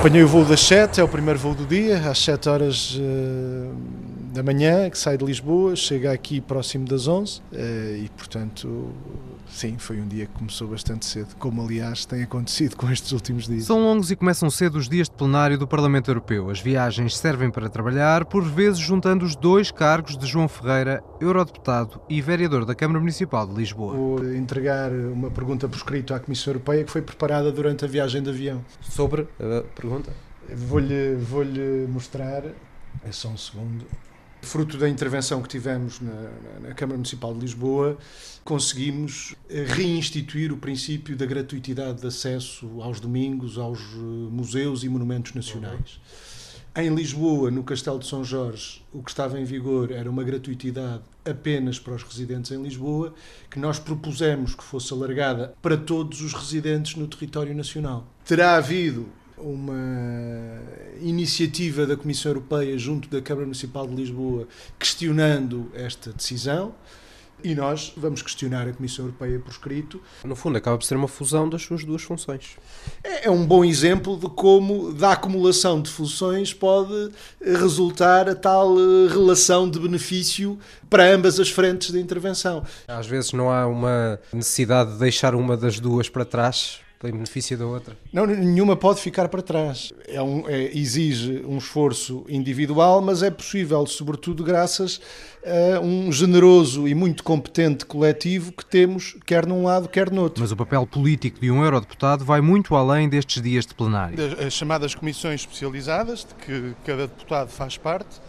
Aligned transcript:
Apanhei 0.00 0.22
o 0.22 0.28
voo 0.28 0.46
das 0.46 0.60
7, 0.60 0.98
é 0.98 1.04
o 1.04 1.08
primeiro 1.08 1.38
voo 1.38 1.54
do 1.54 1.66
dia, 1.66 1.98
às 2.08 2.18
7 2.20 2.48
horas 2.48 2.94
uh, 2.94 3.99
da 4.30 4.42
manhã, 4.42 4.88
que 4.88 4.96
sai 4.96 5.18
de 5.18 5.24
Lisboa, 5.24 5.74
chega 5.74 6.12
aqui 6.12 6.40
próximo 6.40 6.86
das 6.86 7.08
11 7.08 7.40
uh, 7.40 7.42
e, 7.96 8.08
portanto, 8.16 8.92
sim, 9.48 9.76
foi 9.76 10.00
um 10.00 10.06
dia 10.06 10.26
que 10.26 10.32
começou 10.32 10.68
bastante 10.68 11.04
cedo, 11.04 11.34
como 11.36 11.62
aliás 11.62 12.04
tem 12.04 12.22
acontecido 12.22 12.76
com 12.76 12.90
estes 12.90 13.10
últimos 13.12 13.46
dias. 13.46 13.64
São 13.64 13.80
longos 13.80 14.10
e 14.10 14.16
começam 14.16 14.48
cedo 14.48 14.78
os 14.78 14.88
dias 14.88 15.08
de 15.08 15.14
plenário 15.16 15.58
do 15.58 15.66
Parlamento 15.66 16.10
Europeu. 16.10 16.48
As 16.48 16.60
viagens 16.60 17.16
servem 17.16 17.50
para 17.50 17.68
trabalhar, 17.68 18.24
por 18.24 18.44
vezes 18.44 18.78
juntando 18.78 19.24
os 19.24 19.34
dois 19.34 19.70
cargos 19.70 20.16
de 20.16 20.26
João 20.26 20.48
Ferreira, 20.48 21.02
eurodeputado 21.20 22.00
e 22.08 22.22
vereador 22.22 22.64
da 22.64 22.74
Câmara 22.74 23.00
Municipal 23.00 23.46
de 23.46 23.54
Lisboa. 23.54 23.94
Vou 23.94 24.24
entregar 24.34 24.92
uma 24.92 25.30
pergunta 25.30 25.68
por 25.68 25.76
escrito 25.76 26.14
à 26.14 26.20
Comissão 26.20 26.52
Europeia 26.52 26.84
que 26.84 26.90
foi 26.90 27.02
preparada 27.02 27.50
durante 27.50 27.84
a 27.84 27.88
viagem 27.88 28.22
de 28.22 28.30
avião. 28.30 28.64
Sobre 28.80 29.26
a 29.40 29.62
pergunta? 29.74 30.12
Vou-lhe 30.54 31.16
vou 31.16 31.44
mostrar, 31.88 32.44
é 33.04 33.12
só 33.12 33.28
um 33.28 33.36
segundo. 33.36 33.84
Fruto 34.42 34.78
da 34.78 34.88
intervenção 34.88 35.42
que 35.42 35.48
tivemos 35.48 36.00
na, 36.00 36.68
na, 36.68 36.74
Câmara 36.74 36.96
Municipal 36.96 37.34
de 37.34 37.40
Lisboa, 37.40 37.98
conseguimos 38.42 39.34
reinstituir 39.48 40.52
o 40.52 40.56
princípio 40.56 41.14
da 41.14 41.26
gratuitidade 41.26 42.00
de 42.00 42.06
acesso 42.06 42.80
aos 42.80 43.00
domingos 43.00 43.58
aos 43.58 43.80
eh, 43.80 43.96
museus 44.30 44.82
e 44.82 44.88
monumentos 44.88 45.34
nacionais. 45.34 46.00
Em 46.74 46.88
Lisboa, 46.94 47.50
no 47.50 47.64
Castelo 47.64 47.98
de 47.98 48.06
São 48.06 48.24
Jorge, 48.24 48.80
o 48.92 49.02
que 49.02 49.10
estava 49.10 49.40
em 49.40 49.44
vigor 49.44 49.90
era 49.90 50.08
uma 50.08 50.22
gratuitidade 50.22 51.02
apenas 51.24 51.80
para 51.80 51.94
os 51.94 52.02
residentes 52.04 52.52
em 52.52 52.62
Lisboa, 52.62 53.12
que 53.50 53.58
nós 53.58 53.80
propusemos 53.80 54.54
que 54.54 54.62
fosse 54.62 54.92
alargada 54.94 55.52
para 55.60 55.76
todos 55.76 56.20
os 56.20 56.32
residentes 56.32 56.94
no 56.94 57.08
território 57.08 57.54
nacional. 57.54 58.06
Terá 58.24 58.54
havido 58.54 59.08
uma 59.40 60.60
iniciativa 61.00 61.86
da 61.86 61.96
Comissão 61.96 62.30
Europeia 62.30 62.76
junto 62.78 63.08
da 63.08 63.20
Câmara 63.20 63.46
Municipal 63.46 63.86
de 63.86 63.94
Lisboa 63.94 64.46
questionando 64.78 65.70
esta 65.74 66.12
decisão. 66.12 66.74
E 67.42 67.54
nós 67.54 67.92
vamos 67.96 68.20
questionar 68.20 68.68
a 68.68 68.72
Comissão 68.72 69.06
Europeia 69.06 69.38
por 69.38 69.50
escrito. 69.50 70.00
No 70.24 70.36
fundo, 70.36 70.58
acaba 70.58 70.76
por 70.76 70.84
ser 70.84 70.94
uma 70.94 71.08
fusão 71.08 71.48
das 71.48 71.62
suas 71.62 71.84
duas 71.84 72.02
funções. 72.02 72.58
É, 73.02 73.26
é 73.28 73.30
um 73.30 73.46
bom 73.46 73.64
exemplo 73.64 74.18
de 74.18 74.28
como, 74.28 74.92
da 74.92 75.12
acumulação 75.12 75.80
de 75.80 75.90
funções, 75.90 76.52
pode 76.52 77.10
resultar 77.40 78.28
a 78.28 78.34
tal 78.34 78.76
eh, 78.78 79.08
relação 79.08 79.70
de 79.70 79.80
benefício 79.80 80.58
para 80.88 81.04
ambas 81.04 81.40
as 81.40 81.48
frentes 81.48 81.90
de 81.90 81.98
intervenção. 81.98 82.62
Às 82.86 83.06
vezes 83.06 83.32
não 83.32 83.50
há 83.50 83.66
uma 83.66 84.20
necessidade 84.32 84.92
de 84.92 84.98
deixar 84.98 85.34
uma 85.34 85.56
das 85.56 85.80
duas 85.80 86.10
para 86.10 86.26
trás 86.26 86.80
em 87.08 87.12
benefício 87.12 87.56
da 87.56 87.66
outra? 87.66 87.96
Não, 88.12 88.26
nenhuma 88.26 88.76
pode 88.76 89.00
ficar 89.00 89.28
para 89.28 89.40
trás. 89.40 89.92
É 90.06 90.20
um, 90.20 90.46
é, 90.48 90.76
exige 90.76 91.42
um 91.46 91.56
esforço 91.56 92.24
individual, 92.28 93.00
mas 93.00 93.22
é 93.22 93.30
possível, 93.30 93.86
sobretudo 93.86 94.44
graças 94.44 95.00
a 95.42 95.80
um 95.80 96.12
generoso 96.12 96.86
e 96.86 96.94
muito 96.94 97.24
competente 97.24 97.86
coletivo 97.86 98.52
que 98.52 98.64
temos, 98.64 99.16
quer 99.24 99.46
num 99.46 99.64
lado, 99.64 99.88
quer 99.88 100.10
no 100.10 100.22
outro. 100.22 100.42
Mas 100.42 100.52
o 100.52 100.56
papel 100.56 100.86
político 100.86 101.40
de 101.40 101.50
um 101.50 101.64
eurodeputado 101.64 102.24
vai 102.24 102.42
muito 102.42 102.74
além 102.74 103.08
destes 103.08 103.42
dias 103.42 103.64
de 103.64 103.74
plenário. 103.74 104.18
As 104.46 104.52
chamadas 104.52 104.94
comissões 104.94 105.40
especializadas, 105.40 106.26
de 106.26 106.34
que 106.44 106.74
cada 106.84 107.06
deputado 107.06 107.48
faz 107.48 107.78
parte, 107.78 108.20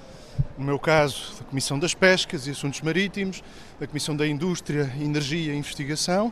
no 0.58 0.66
meu 0.66 0.80
caso, 0.80 1.34
da 1.40 1.46
Comissão 1.46 1.78
das 1.78 1.94
Pescas 1.94 2.48
e 2.48 2.52
Assuntos 2.52 2.80
Marítimos, 2.82 3.44
da 3.80 3.86
Comissão 3.86 4.16
da 4.16 4.26
Indústria, 4.26 4.92
Energia 5.00 5.54
e 5.54 5.58
Investigação, 5.58 6.32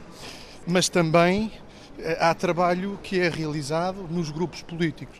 mas 0.65 0.87
também 0.87 1.51
há 2.19 2.33
trabalho 2.33 2.99
que 3.01 3.19
é 3.19 3.29
realizado 3.29 4.07
nos 4.09 4.29
grupos 4.29 4.61
políticos. 4.61 5.17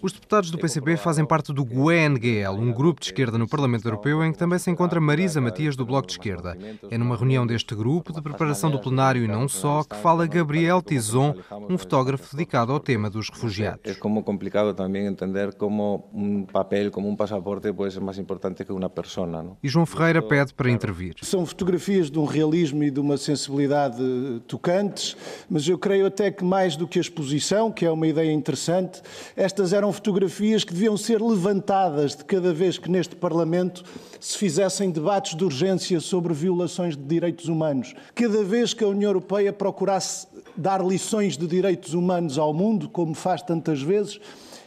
Os 0.00 0.12
deputados 0.12 0.50
do 0.50 0.58
PCP 0.58 0.96
fazem 0.96 1.24
parte 1.24 1.52
do 1.52 1.64
GUE-NGL, 1.64 2.52
um 2.52 2.72
grupo 2.72 3.00
de 3.00 3.06
esquerda 3.06 3.38
no 3.38 3.48
Parlamento 3.48 3.86
Europeu 3.86 4.24
em 4.24 4.32
que 4.32 4.38
também 4.38 4.58
se 4.58 4.70
encontra 4.70 5.00
Marisa 5.00 5.40
Matias 5.40 5.76
do 5.76 5.84
Bloco 5.84 6.06
de 6.06 6.14
Esquerda. 6.14 6.56
É 6.90 6.98
numa 6.98 7.16
reunião 7.16 7.46
deste 7.46 7.74
grupo, 7.74 8.12
de 8.12 8.22
preparação 8.22 8.70
do 8.70 8.78
plenário 8.78 9.24
e 9.24 9.28
não 9.28 9.48
só, 9.48 9.82
que 9.84 9.96
fala 9.96 10.26
Gabriel 10.26 10.82
Tizon, 10.82 11.34
um 11.68 11.76
fotógrafo 11.76 12.36
dedicado 12.36 12.72
ao 12.72 12.80
tema 12.80 13.10
dos 13.10 13.28
refugiados. 13.28 13.80
É 13.84 13.94
como 13.94 14.22
complicado 14.22 14.74
também 14.74 15.06
entender 15.06 15.54
como 15.54 16.08
um 16.12 16.44
papel, 16.44 16.90
como 16.90 17.08
um 17.08 17.16
passaporte 17.16 17.72
pode 17.72 17.94
ser 17.94 18.00
mais 18.00 18.18
importante 18.18 18.64
que 18.64 18.72
uma 18.72 18.88
pessoa. 18.88 19.26
Não? 19.26 19.56
E 19.62 19.68
João 19.68 19.86
Ferreira 19.86 20.22
pede 20.22 20.54
para 20.54 20.70
intervir. 20.70 21.14
São 21.22 21.44
fotografias 21.44 22.10
de 22.10 22.18
um 22.18 22.24
realismo 22.24 22.82
e 22.82 22.90
de 22.90 23.00
uma 23.00 23.16
sensibilidade 23.16 24.02
tocantes 24.46 25.16
mas 25.48 25.66
eu 25.68 25.78
creio 25.78 26.06
até 26.06 26.30
que 26.30 26.44
mais 26.44 26.76
do 26.76 26.86
que 26.86 26.98
a 26.98 27.02
exposição, 27.02 27.70
que 27.70 27.84
é 27.84 27.90
uma 27.90 28.06
ideia 28.06 28.32
interessante, 28.32 29.02
estas 29.36 29.72
eram 29.72 29.92
fotografias 29.92 30.64
que 30.64 30.72
deviam 30.72 30.96
ser 30.96 31.20
levantadas 31.20 32.14
de 32.14 32.24
cada 32.24 32.52
vez 32.52 32.78
que 32.78 32.90
neste 32.90 33.16
Parlamento 33.16 33.84
se 34.20 34.38
fizessem 34.38 34.90
debates 34.90 35.34
de 35.34 35.44
urgência 35.44 36.00
sobre 36.00 36.32
violações 36.32 36.96
de 36.96 37.02
direitos 37.02 37.46
humanos. 37.46 37.94
Cada 38.14 38.42
vez 38.42 38.72
que 38.72 38.84
a 38.84 38.88
União 38.88 39.10
Europeia 39.10 39.52
procurasse 39.52 40.26
dar 40.56 40.84
lições 40.84 41.36
de 41.36 41.46
direitos 41.46 41.94
humanos 41.94 42.38
ao 42.38 42.52
mundo, 42.52 42.88
como 42.88 43.14
faz 43.14 43.42
tantas 43.42 43.82
vezes, 43.82 44.20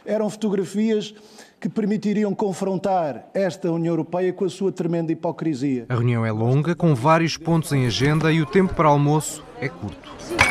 eram 0.04 0.30
fotografias 0.30 1.14
que 1.60 1.68
permitiriam 1.68 2.34
confrontar 2.34 3.28
esta 3.32 3.70
União 3.72 3.92
Europeia 3.92 4.32
com 4.32 4.44
a 4.44 4.48
sua 4.48 4.70
tremenda 4.70 5.10
hipocrisia. 5.10 5.86
A 5.88 5.94
reunião 5.94 6.24
é 6.24 6.30
longa, 6.30 6.74
com 6.74 6.94
vários 6.94 7.36
pontos 7.36 7.72
em 7.72 7.86
agenda 7.86 8.32
e 8.32 8.40
o 8.40 8.46
tempo 8.46 8.74
para 8.74 8.88
almoço 8.88 9.42
é 9.60 9.68
curto. 9.68 10.45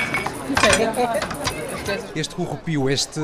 Este 2.16 2.36
corrupio, 2.36 2.90
este, 2.90 3.20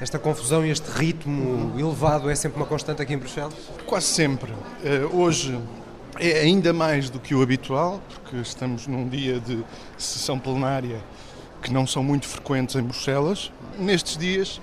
esta 0.00 0.18
confusão 0.18 0.64
e 0.64 0.70
este 0.70 0.88
ritmo 0.90 1.78
elevado 1.78 2.30
é 2.30 2.34
sempre 2.34 2.58
uma 2.58 2.66
constante 2.66 3.02
aqui 3.02 3.14
em 3.14 3.18
Bruxelas? 3.18 3.54
Quase 3.86 4.06
sempre. 4.06 4.52
Uh, 4.52 5.16
hoje 5.16 5.58
é 6.18 6.40
ainda 6.40 6.72
mais 6.72 7.10
do 7.10 7.18
que 7.18 7.34
o 7.34 7.42
habitual, 7.42 8.00
porque 8.08 8.36
estamos 8.36 8.86
num 8.86 9.08
dia 9.08 9.40
de 9.40 9.64
sessão 9.96 10.38
plenária 10.38 11.00
que 11.62 11.72
não 11.72 11.86
são 11.86 12.02
muito 12.02 12.26
frequentes 12.26 12.76
em 12.76 12.82
Bruxelas. 12.82 13.52
Nestes 13.78 14.16
dias 14.16 14.60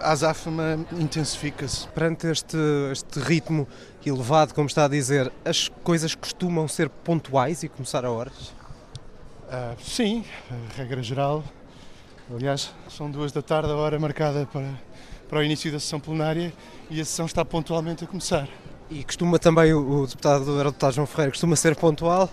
a 0.00 0.12
azáfama 0.12 0.84
intensifica-se. 0.92 1.86
Perante 1.88 2.26
este, 2.26 2.56
este 2.92 3.20
ritmo 3.20 3.66
elevado, 4.04 4.54
como 4.54 4.66
está 4.66 4.84
a 4.84 4.88
dizer, 4.88 5.32
as 5.44 5.68
coisas 5.82 6.14
costumam 6.14 6.68
ser 6.68 6.88
pontuais 6.88 7.62
e 7.62 7.68
começar 7.68 8.04
a 8.04 8.10
horas? 8.10 8.52
Uh, 9.48 9.76
sim, 9.82 10.24
regra 10.76 11.02
geral. 11.02 11.44
Aliás, 12.34 12.72
são 12.88 13.10
duas 13.10 13.30
da 13.32 13.42
tarde, 13.42 13.70
a 13.70 13.76
hora 13.76 13.98
marcada 13.98 14.48
para, 14.50 14.70
para 15.28 15.38
o 15.38 15.42
início 15.42 15.70
da 15.70 15.78
sessão 15.78 16.00
plenária 16.00 16.52
e 16.90 17.00
a 17.00 17.04
sessão 17.04 17.26
está 17.26 17.44
pontualmente 17.44 18.04
a 18.04 18.06
começar. 18.06 18.48
E 18.90 19.04
costuma 19.04 19.38
também 19.38 19.72
o, 19.74 20.02
o 20.02 20.06
deputado, 20.06 20.50
o 20.50 20.64
deputado 20.64 20.94
João 20.94 21.06
Ferreira, 21.06 21.30
costuma 21.32 21.56
ser 21.56 21.76
pontual? 21.76 22.30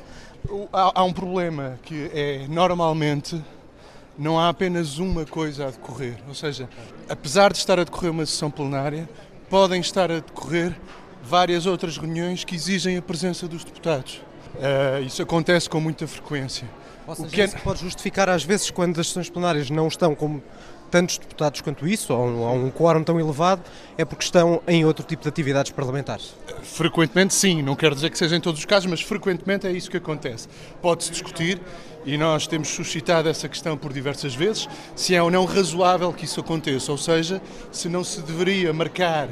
Há, 0.71 1.01
há 1.01 1.03
um 1.03 1.11
problema 1.11 1.77
que 1.83 2.09
é 2.13 2.47
normalmente 2.47 3.41
não 4.17 4.39
há 4.39 4.49
apenas 4.49 4.97
uma 4.97 5.25
coisa 5.25 5.67
a 5.67 5.71
decorrer. 5.71 6.17
Ou 6.27 6.33
seja, 6.33 6.69
apesar 7.09 7.51
de 7.51 7.57
estar 7.57 7.79
a 7.79 7.83
decorrer 7.83 8.11
uma 8.11 8.25
sessão 8.25 8.49
plenária, 8.49 9.09
podem 9.49 9.81
estar 9.81 10.09
a 10.11 10.15
decorrer 10.15 10.79
várias 11.23 11.65
outras 11.65 11.97
reuniões 11.97 12.43
que 12.43 12.55
exigem 12.55 12.97
a 12.97 13.01
presença 13.01 13.47
dos 13.47 13.63
deputados. 13.63 14.21
Uh, 14.55 15.03
isso 15.03 15.21
acontece 15.21 15.69
com 15.69 15.79
muita 15.79 16.05
frequência. 16.07 16.67
Ou 17.07 17.15
seja, 17.15 17.27
o 17.27 17.31
que 17.31 17.41
é... 17.41 17.47
pode 17.47 17.79
justificar 17.81 18.29
às 18.29 18.43
vezes 18.43 18.69
quando 18.69 18.99
as 18.99 19.07
sessões 19.07 19.29
plenárias 19.29 19.69
não 19.69 19.87
estão 19.87 20.13
com 20.13 20.41
tantos 20.91 21.17
deputados 21.17 21.61
quanto 21.61 21.87
isso, 21.87 22.13
ou 22.13 22.27
um, 22.27 22.39
ou 22.41 22.55
um 22.55 22.69
quórum 22.69 23.01
tão 23.01 23.17
elevado, 23.17 23.61
é 23.97 24.03
porque 24.03 24.25
estão 24.25 24.61
em 24.67 24.83
outro 24.83 25.05
tipo 25.05 25.23
de 25.23 25.29
atividades 25.29 25.71
parlamentares? 25.71 26.35
Frequentemente 26.61 27.33
sim, 27.33 27.63
não 27.63 27.75
quero 27.75 27.95
dizer 27.95 28.09
que 28.09 28.17
seja 28.17 28.35
em 28.35 28.41
todos 28.41 28.59
os 28.59 28.65
casos, 28.65 28.89
mas 28.89 29.01
frequentemente 29.01 29.65
é 29.65 29.71
isso 29.71 29.89
que 29.89 29.97
acontece. 29.97 30.49
Pode-se 30.81 31.09
discutir 31.09 31.61
e 32.05 32.17
nós 32.17 32.45
temos 32.45 32.67
suscitado 32.67 33.29
essa 33.29 33.47
questão 33.47 33.77
por 33.77 33.93
diversas 33.93 34.35
vezes, 34.35 34.67
se 34.95 35.15
é 35.15 35.23
ou 35.23 35.31
não 35.31 35.45
razoável 35.45 36.11
que 36.11 36.25
isso 36.25 36.41
aconteça, 36.41 36.91
ou 36.91 36.97
seja, 36.97 37.41
se 37.71 37.87
não 37.87 38.03
se 38.03 38.21
deveria 38.21 38.73
marcar 38.73 39.29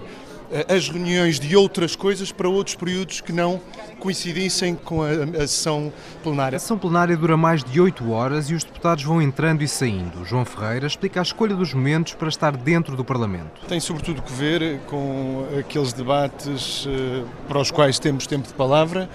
as 0.68 0.90
reuniões 0.90 1.40
de 1.40 1.56
outras 1.56 1.96
coisas 1.96 2.32
para 2.32 2.50
outros 2.50 2.76
períodos 2.76 3.22
que 3.22 3.32
não 3.32 3.62
coincidissem 4.00 4.76
com 4.76 5.04
a, 5.04 5.10
a, 5.44 5.48
sessão 5.48 5.94
plenária. 6.24 6.56
A 6.56 6.60
sessão 6.60 6.78
plenária 6.78 7.16
dura 7.16 7.38
mais 7.38 7.64
de 7.64 7.80
8 7.80 8.12
horas 8.12 8.50
e 8.50 8.56
os 8.56 8.64
deputados 8.64 9.04
vão 9.04 9.22
entrando 9.22 9.62
e 9.62 9.68
saindo. 9.68 10.26
João 10.26 10.46
Ferreira 10.46 10.88
explica 10.88 11.20
a 11.20 11.24
escolha 11.24 11.56
dos 11.56 11.74
momentos 11.74 12.14
para 12.14 12.30
estar 12.30 12.56
dentro 12.58 12.96
do 12.96 13.06
Parlamento. 13.06 13.62
Tem 13.68 13.80
sobretudo 13.80 14.22
que 14.22 14.32
ver 14.32 14.80
com 14.88 15.46
aqueles 15.60 15.94
debates 15.94 16.86
uh, 16.86 17.26
para 17.48 17.60
os 17.60 17.70
quais 17.70 18.00
temos 18.00 18.26
tempo 18.26 18.48
de 18.48 18.54
palavra. 18.54 19.10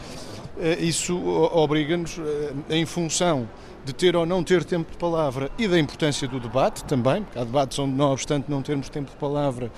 Uh, 0.57 0.83
isso 0.83 1.17
obriga-nos, 1.53 2.19
uh, 2.19 2.23
em 2.71 2.87
função 2.87 3.49
de 3.85 3.93
ter 3.93 4.17
ou 4.17 4.25
não 4.25 4.43
ter 4.43 4.65
tempo 4.65 4.91
de 4.91 4.97
palavra 4.97 5.51
e 5.59 5.69
da 5.69 5.79
importância 5.79 6.27
do 6.27 6.41
debate 6.41 6.85
também, 6.85 7.23
porque 7.23 7.39
há 7.39 7.45
debates 7.45 7.79
onde, 7.79 7.93
não 7.93 8.13
obstante 8.13 8.51
não 8.51 8.63
termos 8.63 8.89
tempo 8.89 9.11
de 9.11 9.17
palavra, 9.17 9.71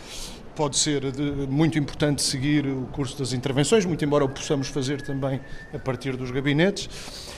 pode 0.56 0.79
ser 0.79 1.03
muito 1.49 1.79
importante 1.79 2.23
seguir 2.23 2.67
o 2.67 2.87
curso 2.87 3.19
das 3.19 3.32
intervenções, 3.35 3.85
muito 3.85 4.03
embora 4.05 4.25
o 4.25 4.29
possamos 4.29 4.69
fazer 4.69 5.03
também 5.03 5.38
a 5.73 5.79
partir 5.79 6.17
dos 6.17 6.31
gabinetes 6.31 6.88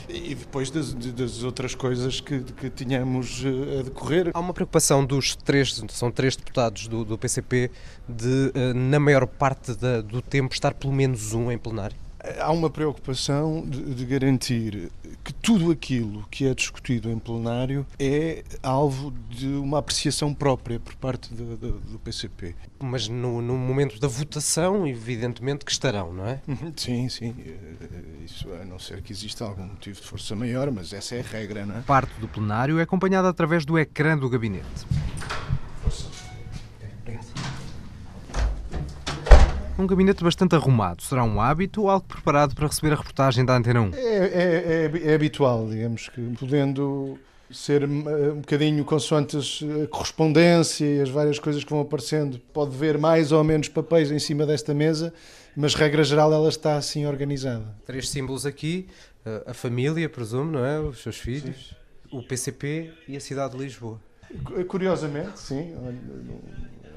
e 0.09 0.35
depois 0.35 0.71
das, 0.71 0.95
das 0.95 1.43
outras 1.43 1.75
coisas 1.75 2.21
que, 2.21 2.41
que 2.41 2.71
tínhamos 2.71 3.45
eh, 3.45 3.81
a 3.81 3.83
decorrer. 3.83 4.31
Há 4.33 4.41
uma 4.41 4.55
preocupação 4.55 5.05
dos 5.05 5.35
três, 5.35 5.83
são 5.89 6.11
três 6.11 6.37
deputados 6.37 6.87
do, 6.87 7.05
do 7.05 7.19
PCP, 7.19 7.71
de 8.09 8.53
eh, 8.55 8.73
na 8.73 9.01
maior 9.01 9.27
parte 9.27 9.75
da, 9.75 10.01
do 10.01 10.23
tempo 10.23 10.55
estar 10.55 10.73
pelo 10.73 10.93
menos 10.93 11.35
um 11.35 11.51
em 11.51 11.59
plenário? 11.59 12.08
Há 12.41 12.51
uma 12.51 12.69
preocupação 12.69 13.65
de, 13.67 13.95
de, 13.95 14.05
garantir 14.05 14.91
que 15.23 15.33
tudo 15.33 15.71
aquilo 15.71 16.27
que 16.31 16.47
é 16.47 16.55
discutido 16.55 17.11
em 17.11 17.19
plenário 17.19 17.87
é 17.99 18.45
alvo 18.63 19.13
de 19.31 19.47
uma 19.47 19.79
apreciação 19.79 20.35
própria 20.35 20.81
por 20.81 20.95
parte 20.97 21.33
de, 21.35 21.45
de, 21.45 21.73
do 21.73 21.99
PCP. 22.03 22.55
Mas 22.81 23.09
no, 23.09 23.41
no, 23.41 23.57
momento 23.57 24.01
da 24.01 24.09
votação, 24.09 24.87
evidentemente 24.87 25.65
que 25.65 25.73
estarão, 25.73 26.13
não 26.13 26.27
é? 26.27 26.41
Uhum, 26.47 26.73
sim, 26.77 27.09
sim. 27.09 27.35
Eh, 27.39 28.25
isso 28.25 28.49
a 28.53 28.65
não 28.65 28.79
ser 28.79 29.03
que 29.03 29.13
exista 29.13 29.45
algum 29.45 29.65
motivo 29.65 30.01
de 30.01 30.07
força 30.07 30.35
maior, 30.35 30.71
mas 30.71 30.93
essa 30.93 31.15
é 31.15 31.21
a 31.21 31.23
regra, 31.23 31.67
não 31.67 31.79
é? 31.79 31.81
Parte 31.83 32.13
do 32.21 32.29
plenário 32.29 32.79
é 32.79 32.83
acompanhada 32.83 33.29
através 33.29 33.65
do 33.65 33.79
ecrã 33.79 34.17
do 34.17 34.29
gabinete. 34.29 34.87
Um 39.79 39.87
gabinete 39.87 40.25
bastante 40.25 40.57
arrumado. 40.57 41.03
Será 41.03 41.23
um 41.23 41.41
hábito 41.41 41.83
ou 41.83 41.91
algo 41.91 42.05
preparado 42.05 42.53
para 42.53 42.67
receber 42.67 42.93
a 42.93 42.97
reportagem 42.97 43.45
da 43.45 43.57
Antena 43.57 43.81
1? 43.81 43.91
É, 43.95 43.99
é, 43.99 44.91
é, 44.93 45.11
é 45.11 45.15
habitual, 45.15 45.69
digamos 45.69 46.09
que, 46.09 46.21
podendo 46.37 47.17
ser 47.49 47.85
um 47.85 48.41
bocadinho 48.41 48.85
consoante 48.85 49.37
a 49.37 49.87
correspondência 49.87 50.85
e 50.85 51.01
as 51.01 51.09
várias 51.09 51.39
coisas 51.39 51.63
que 51.63 51.71
vão 51.71 51.81
aparecendo. 51.81 52.41
Pode 52.53 52.77
ver 52.77 52.99
mais 52.99 53.31
ou 53.31 53.45
menos 53.45 53.69
papéis 53.69 54.11
em 54.11 54.19
cima 54.19 54.45
desta 54.45 54.75
mesa, 54.75 55.15
mas 55.57 55.75
regra 55.75 56.03
geral 56.03 56.33
ela 56.33 56.49
está 56.49 56.77
assim 56.77 57.07
organizada. 57.07 57.65
Três 57.87 58.09
símbolos 58.09 58.45
aqui, 58.45 58.89
a 59.47 59.55
família, 59.55 60.09
presumo, 60.09 60.51
não 60.51 60.65
é? 60.65 60.81
Os 60.81 61.03
seus 61.03 61.19
filhos, 61.19 61.69
sim. 62.11 62.17
o 62.17 62.23
PCP 62.23 62.93
e 63.07 63.17
a 63.17 63.21
cidade 63.21 63.57
de 63.57 63.63
Lisboa. 63.63 64.01
Curiosamente, 64.67 65.39
sim, 65.39 65.73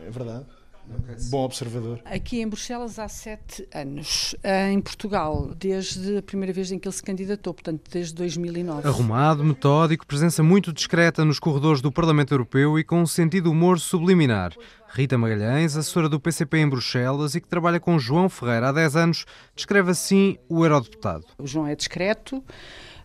é 0.06 0.10
verdade. 0.10 0.46
Bom 1.30 1.44
observador. 1.44 2.00
Aqui 2.06 2.42
em 2.42 2.48
Bruxelas 2.48 2.98
há 2.98 3.08
sete 3.08 3.68
anos. 3.74 4.36
Em 4.44 4.80
Portugal, 4.82 5.52
desde 5.58 6.18
a 6.18 6.22
primeira 6.22 6.54
vez 6.54 6.72
em 6.72 6.80
que 6.80 6.88
ele 6.88 6.96
se 6.96 7.04
candidatou, 7.04 7.54
portanto, 7.54 7.82
desde 7.92 8.14
2009. 8.16 8.88
Arrumado, 8.88 9.44
metódico, 9.44 10.06
presença 10.06 10.42
muito 10.42 10.74
discreta 10.74 11.24
nos 11.26 11.40
corredores 11.40 11.82
do 11.82 11.92
Parlamento 11.92 12.34
Europeu 12.34 12.80
e 12.80 12.84
com 12.84 13.02
um 13.02 13.06
sentido 13.06 13.44
de 13.46 13.50
humor 13.50 13.80
subliminar. 13.80 14.54
Rita 14.90 15.18
Magalhães, 15.18 15.78
assessora 15.78 16.10
do 16.10 16.20
PCP 16.20 16.58
em 16.58 16.70
Bruxelas 16.70 17.34
e 17.36 17.42
que 17.42 17.48
trabalha 17.48 17.80
com 17.80 17.98
João 17.98 18.28
Ferreira 18.28 18.70
há 18.70 18.72
10 18.72 18.96
anos, 18.96 19.26
descreve 19.56 19.92
assim 19.92 20.38
o 20.50 20.66
eurodeputado. 20.66 21.26
O 21.38 21.48
João 21.48 21.66
é 21.66 21.76
discreto, 21.76 22.44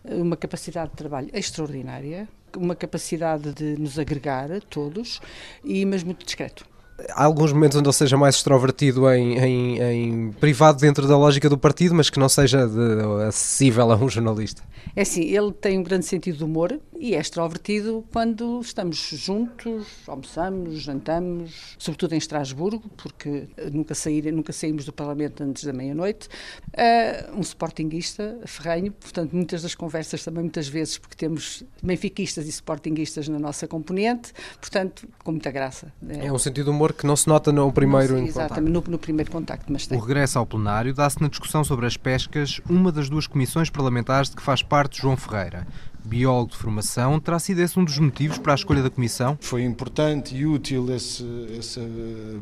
uma 0.03 0.35
capacidade 0.35 0.91
de 0.91 0.97
trabalho 0.97 1.29
extraordinária, 1.33 2.27
uma 2.55 2.75
capacidade 2.75 3.53
de 3.53 3.79
nos 3.79 3.97
agregar 3.97 4.51
a 4.51 4.59
todos, 4.59 5.21
e 5.63 5.85
mas 5.85 6.03
muito 6.03 6.25
discreto 6.25 6.65
há 7.09 7.23
alguns 7.23 7.53
momentos 7.53 7.77
onde 7.77 7.87
ele 7.87 7.93
seja 7.93 8.17
mais 8.17 8.35
extrovertido 8.35 9.09
em, 9.11 9.37
em, 9.37 9.79
em, 9.81 10.31
privado 10.33 10.79
dentro 10.79 11.07
da 11.07 11.17
lógica 11.17 11.49
do 11.49 11.57
partido, 11.57 11.93
mas 11.93 12.09
que 12.09 12.19
não 12.19 12.29
seja 12.29 12.67
de, 12.67 13.25
acessível 13.27 13.91
a 13.91 13.95
um 13.95 14.09
jornalista. 14.09 14.63
É 14.95 15.01
assim, 15.01 15.21
ele 15.21 15.51
tem 15.51 15.77
um 15.77 15.83
grande 15.83 16.05
sentido 16.05 16.37
de 16.37 16.43
humor 16.43 16.79
e 16.99 17.13
é 17.13 17.19
extrovertido 17.19 18.03
quando 18.11 18.59
estamos 18.61 18.97
juntos, 18.97 19.85
almoçamos, 20.07 20.81
jantamos, 20.81 21.75
sobretudo 21.77 22.13
em 22.13 22.17
Estrasburgo, 22.17 22.89
porque 22.97 23.47
nunca, 23.71 23.93
sair, 23.93 24.31
nunca 24.31 24.51
saímos 24.51 24.85
do 24.85 24.93
Parlamento 24.93 25.43
antes 25.43 25.63
da 25.63 25.73
meia-noite. 25.73 26.27
Uh, 26.69 27.37
um 27.37 27.41
sportinguista 27.41 28.39
ferrenho, 28.45 28.91
portanto, 28.91 29.33
muitas 29.33 29.61
das 29.61 29.75
conversas 29.75 30.23
também, 30.23 30.43
muitas 30.43 30.67
vezes, 30.67 30.97
porque 30.97 31.15
temos 31.15 31.63
benfiquistas 31.83 32.47
e 32.47 32.49
sportinguistas 32.49 33.27
na 33.27 33.37
nossa 33.37 33.67
componente, 33.67 34.33
portanto, 34.59 35.07
com 35.23 35.31
muita 35.31 35.51
graça. 35.51 35.93
É, 36.09 36.27
é 36.27 36.33
um 36.33 36.39
sentido 36.39 36.65
de 36.65 36.71
humor 36.71 36.86
que 36.93 37.05
não 37.05 37.15
se 37.15 37.27
nota 37.27 37.51
no 37.51 37.71
primeiro 37.71 38.15
não, 38.15 38.25
Exatamente, 38.25 38.73
no, 38.73 38.83
no, 38.87 38.97
primeiro 38.97 39.31
contacto, 39.31 39.71
mas 39.71 39.87
tem. 39.87 39.97
O 39.97 40.01
regresso 40.01 40.37
ao 40.39 40.45
plenário 40.45 40.93
dá-se 40.93 41.21
na 41.21 41.27
discussão 41.27 41.63
sobre 41.63 41.85
as 41.85 41.97
pescas, 41.97 42.61
uma 42.69 42.91
das 42.91 43.09
duas 43.09 43.27
comissões 43.27 43.69
parlamentares 43.69 44.29
de 44.29 44.35
que 44.35 44.41
faz 44.41 44.61
parte 44.61 45.01
João 45.01 45.17
Ferreira 45.17 45.67
biólogo 46.07 46.51
de 46.51 46.57
formação, 46.57 47.19
terá 47.19 47.37
sido 47.37 47.61
esse 47.61 47.77
um 47.77 47.83
dos 47.83 47.97
motivos 47.99 48.37
para 48.37 48.53
a 48.53 48.55
escolha 48.55 48.81
da 48.81 48.89
comissão? 48.89 49.37
Foi 49.41 49.63
importante 49.63 50.35
e 50.35 50.45
útil 50.45 50.93
esse, 50.93 51.23
essa 51.57 51.81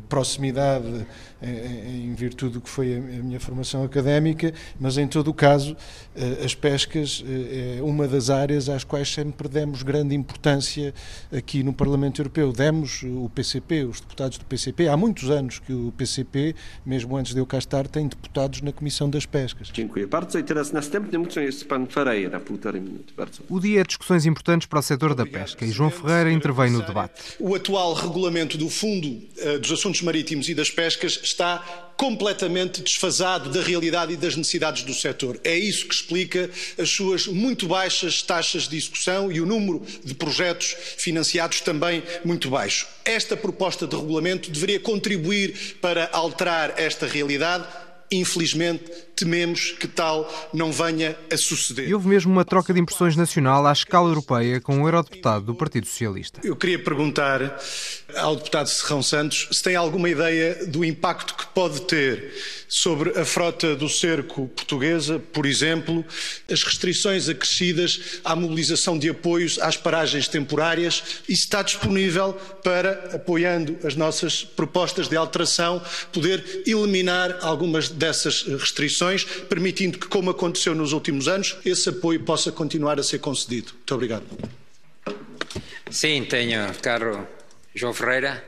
proximidade 0.07 1.05
em, 1.41 2.11
em 2.11 2.13
virtude 2.13 2.53
do 2.53 2.61
que 2.61 2.69
foi 2.69 2.95
a 2.95 2.99
minha 2.99 3.39
formação 3.39 3.83
académica, 3.83 4.53
mas 4.79 4.97
em 4.97 5.07
todo 5.07 5.29
o 5.29 5.33
caso, 5.33 5.75
eh, 6.15 6.43
as 6.43 6.55
pescas 6.55 7.23
eh, 7.27 7.77
é 7.79 7.83
uma 7.83 8.07
das 8.07 8.29
áreas 8.29 8.69
às 8.69 8.83
quais 8.83 9.11
sempre 9.11 9.47
demos 9.47 9.83
grande 9.83 10.15
importância 10.15 10.93
aqui 11.35 11.63
no 11.63 11.73
Parlamento 11.73 12.21
Europeu. 12.21 12.51
Demos 12.51 13.03
o 13.03 13.29
PCP, 13.33 13.83
os 13.83 13.99
deputados 13.99 14.37
do 14.37 14.45
PCP, 14.45 14.87
há 14.87 14.97
muitos 14.97 15.29
anos 15.29 15.59
que 15.59 15.73
o 15.73 15.91
PCP, 15.97 16.55
mesmo 16.85 17.17
antes 17.17 17.33
de 17.33 17.39
eu 17.39 17.45
cá 17.45 17.57
estar, 17.57 17.87
tem 17.87 18.07
deputados 18.07 18.61
na 18.61 18.71
Comissão 18.71 19.09
das 19.09 19.25
Pescas. 19.25 19.69
Dziękuję 19.73 20.07
bardzo 20.07 20.39
i 20.39 20.43
teraz 20.43 20.73
następnym 20.73 21.25
jest 21.35 21.67
pan 21.67 21.87
Ferreira, 21.87 22.39
półtorej 22.39 22.81
minuty. 22.81 23.13
Bardzo. 23.17 23.43
O 23.55 23.59
dia 23.61 23.79
é 23.79 23.83
discussões 23.85 24.25
importantes 24.25 24.67
para 24.67 24.79
o 24.79 24.81
setor 24.81 25.15
da 25.15 25.25
pesca 25.25 25.63
e 25.63 25.71
João 25.71 25.89
Ferreira 25.89 26.29
intervém 26.29 26.69
no 26.69 26.81
debate. 26.81 27.21
O 27.39 27.55
atual 27.55 27.93
regulamento 27.93 28.57
do 28.57 28.69
Fundo 28.69 29.23
eh, 29.37 29.57
dos 29.59 29.71
Assuntos 29.71 30.01
Marítimos 30.01 30.49
e 30.49 30.53
das 30.53 30.69
Pescas 30.69 31.21
está 31.23 31.59
completamente 31.95 32.81
desfasado 32.81 33.49
da 33.49 33.61
realidade 33.61 34.11
e 34.11 34.17
das 34.17 34.35
necessidades 34.35 34.83
do 34.83 34.93
setor. 34.93 35.39
É 35.41 35.57
isso 35.57 35.87
que 35.87 35.93
explica 35.95 36.49
as 36.77 36.89
suas 36.89 37.27
muito 37.27 37.65
baixas 37.65 38.21
taxas 38.21 38.67
de 38.67 38.75
execução 38.75 39.31
e 39.31 39.39
o 39.39 39.45
número 39.45 39.81
de 40.03 40.13
projetos 40.13 40.75
financiados 40.97 41.61
também 41.61 42.03
muito 42.25 42.49
baixo. 42.49 42.85
Esta 43.05 43.37
proposta 43.37 43.87
de 43.87 43.95
regulamento 43.95 44.51
deveria 44.51 44.81
contribuir 44.81 45.77
para 45.79 46.09
alterar 46.11 46.73
esta 46.75 47.07
realidade. 47.07 47.65
Infelizmente, 48.11 48.83
tememos 49.15 49.71
que 49.71 49.87
tal 49.87 50.29
não 50.53 50.71
venha 50.71 51.15
a 51.31 51.37
suceder. 51.37 51.87
E 51.87 51.93
houve 51.93 52.07
mesmo 52.07 52.31
uma 52.31 52.43
troca 52.43 52.73
de 52.73 52.79
impressões 52.79 53.15
nacional 53.15 53.65
à 53.65 53.71
escala 53.71 54.09
europeia 54.09 54.59
com 54.59 54.81
o 54.81 54.87
eurodeputado 54.87 55.45
do 55.45 55.55
Partido 55.55 55.87
Socialista. 55.87 56.41
Eu 56.43 56.55
queria 56.55 56.77
perguntar 56.77 57.59
ao 58.15 58.35
deputado 58.35 58.67
Serrão 58.67 59.01
Santos 59.01 59.47
se 59.51 59.63
tem 59.63 59.75
alguma 59.75 60.09
ideia 60.09 60.65
do 60.65 60.83
impacto 60.83 61.35
que 61.35 61.47
pode 61.47 61.81
ter 61.81 62.33
sobre 62.67 63.17
a 63.19 63.23
frota 63.25 63.75
do 63.75 63.87
cerco 63.87 64.47
portuguesa, 64.49 65.19
por 65.31 65.45
exemplo, 65.45 66.03
as 66.51 66.63
restrições 66.63 67.29
acrescidas 67.29 68.19
à 68.23 68.35
mobilização 68.35 68.97
de 68.97 69.09
apoios 69.09 69.59
às 69.59 69.77
paragens 69.77 70.27
temporárias 70.27 71.21
e 71.29 71.35
se 71.35 71.43
está 71.43 71.61
disponível 71.61 72.33
para, 72.63 73.11
apoiando 73.13 73.77
as 73.83 73.95
nossas 73.95 74.43
propostas 74.43 75.07
de 75.07 75.15
alteração, 75.15 75.81
poder 76.11 76.63
eliminar 76.65 77.37
algumas 77.41 77.87
dessas 77.89 78.43
restrições 78.43 79.04
permitindo 79.47 79.97
que, 79.97 80.07
como 80.07 80.29
aconteceu 80.29 80.73
nos 80.73 80.93
últimos 80.93 81.27
anos, 81.27 81.57
esse 81.65 81.89
apoio 81.89 82.19
possa 82.21 82.51
continuar 82.51 82.99
a 82.99 83.03
ser 83.03 83.19
concedido. 83.19 83.73
Muito 83.73 83.95
obrigado. 83.95 84.25
Sim, 85.89 86.25
tenho, 86.25 86.73
caro 86.81 87.27
João 87.73 87.93
Ferreira, 87.93 88.43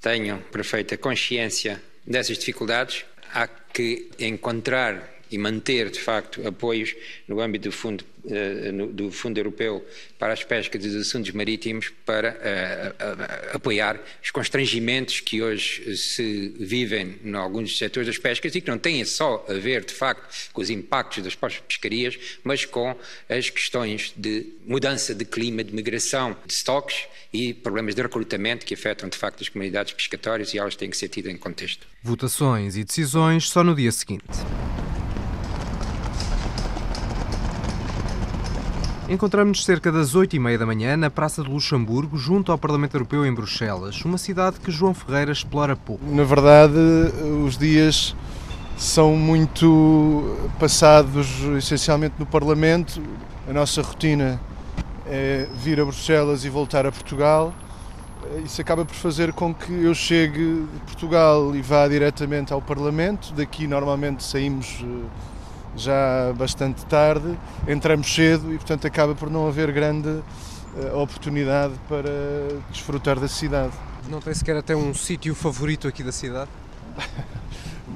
tenho 0.00 0.38
perfeita 0.50 0.96
consciência 0.96 1.82
dessas 2.06 2.38
dificuldades. 2.38 3.04
Há 3.32 3.46
que 3.46 4.10
encontrar 4.18 5.20
e 5.30 5.38
manter, 5.38 5.90
de 5.90 6.00
facto, 6.00 6.46
apoios 6.46 6.94
no 7.28 7.40
âmbito 7.40 7.68
do 7.68 7.72
Fundo, 7.72 8.04
do 8.92 9.10
fundo 9.10 9.38
Europeu 9.38 9.84
para 10.18 10.32
as 10.32 10.44
pescas 10.44 10.82
dos 10.82 10.94
assuntos 10.94 11.30
marítimos 11.32 11.90
para 12.04 12.32
uh, 12.32 13.56
apoiar 13.56 14.00
os 14.22 14.30
constrangimentos 14.30 15.20
que 15.20 15.42
hoje 15.42 15.96
se 15.96 16.54
vivem 16.58 17.16
em 17.24 17.34
alguns 17.34 17.76
setores 17.78 18.06
das 18.06 18.18
pescas 18.18 18.54
e 18.54 18.60
que 18.60 18.70
não 18.70 18.78
têm 18.78 19.04
só 19.04 19.44
a 19.48 19.54
ver, 19.54 19.84
de 19.84 19.94
facto, 19.94 20.52
com 20.52 20.60
os 20.60 20.70
impactos 20.70 21.22
das 21.22 21.34
pescarias, 21.34 22.18
mas 22.44 22.64
com 22.64 22.96
as 23.28 23.50
questões 23.50 24.12
de 24.16 24.46
mudança 24.66 25.14
de 25.14 25.24
clima, 25.24 25.64
de 25.64 25.74
migração 25.74 26.36
de 26.46 26.52
estoques 26.52 27.06
e 27.32 27.54
problemas 27.54 27.94
de 27.94 28.02
recrutamento 28.02 28.66
que 28.66 28.74
afetam, 28.74 29.08
de 29.08 29.16
facto, 29.16 29.42
as 29.42 29.48
comunidades 29.48 29.92
pescatórias 29.92 30.52
e 30.52 30.58
elas 30.58 30.76
têm 30.76 30.90
que 30.90 30.96
ser 30.96 31.08
tidas 31.08 31.32
em 31.32 31.36
contexto. 31.36 31.86
Votações 32.02 32.76
e 32.76 32.84
decisões 32.84 33.48
só 33.48 33.62
no 33.62 33.74
dia 33.74 33.92
seguinte. 33.92 34.24
Encontramos-nos 39.10 39.64
cerca 39.64 39.90
das 39.90 40.14
8 40.14 40.36
e 40.36 40.38
meia 40.38 40.56
da 40.56 40.64
manhã 40.64 40.96
na 40.96 41.10
Praça 41.10 41.42
de 41.42 41.50
Luxemburgo, 41.50 42.16
junto 42.16 42.52
ao 42.52 42.56
Parlamento 42.56 42.94
Europeu 42.94 43.26
em 43.26 43.34
Bruxelas, 43.34 44.04
uma 44.04 44.16
cidade 44.16 44.60
que 44.60 44.70
João 44.70 44.94
Ferreira 44.94 45.32
explora 45.32 45.74
pouco. 45.74 46.04
Na 46.06 46.22
verdade, 46.22 46.76
os 47.44 47.58
dias 47.58 48.14
são 48.76 49.16
muito 49.16 50.38
passados 50.60 51.26
essencialmente 51.58 52.14
no 52.20 52.24
Parlamento. 52.24 53.02
A 53.48 53.52
nossa 53.52 53.82
rotina 53.82 54.40
é 55.04 55.48
vir 55.56 55.80
a 55.80 55.84
Bruxelas 55.84 56.44
e 56.44 56.48
voltar 56.48 56.86
a 56.86 56.92
Portugal. 56.92 57.52
Isso 58.44 58.60
acaba 58.60 58.84
por 58.84 58.94
fazer 58.94 59.32
com 59.32 59.52
que 59.52 59.72
eu 59.72 59.92
chegue 59.92 60.68
de 60.72 60.80
Portugal 60.86 61.52
e 61.56 61.60
vá 61.60 61.88
diretamente 61.88 62.52
ao 62.52 62.62
Parlamento. 62.62 63.34
Daqui 63.34 63.66
normalmente 63.66 64.22
saímos 64.22 64.84
eh, 64.84 65.39
já 65.76 66.32
bastante 66.36 66.84
tarde, 66.86 67.38
entramos 67.66 68.12
cedo 68.12 68.52
e 68.52 68.56
portanto 68.56 68.86
acaba 68.86 69.14
por 69.14 69.30
não 69.30 69.46
haver 69.46 69.72
grande 69.72 70.22
eh, 70.76 70.92
oportunidade 70.94 71.74
para 71.88 72.10
desfrutar 72.70 73.18
da 73.18 73.28
cidade. 73.28 73.72
Não 74.08 74.20
tem 74.20 74.34
sequer 74.34 74.56
até 74.56 74.74
um 74.74 74.92
sítio 74.94 75.34
favorito 75.34 75.86
aqui 75.86 76.02
da 76.02 76.12
cidade? 76.12 76.50